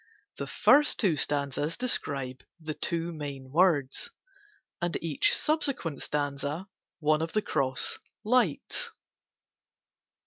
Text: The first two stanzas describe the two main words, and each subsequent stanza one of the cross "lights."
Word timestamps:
The 0.37 0.47
first 0.47 0.99
two 0.99 1.15
stanzas 1.15 1.77
describe 1.77 2.43
the 2.59 2.73
two 2.73 3.13
main 3.13 3.51
words, 3.51 4.09
and 4.81 4.97
each 4.99 5.37
subsequent 5.37 6.01
stanza 6.01 6.65
one 6.97 7.21
of 7.21 7.33
the 7.33 7.41
cross 7.43 7.99
"lights." 8.23 8.89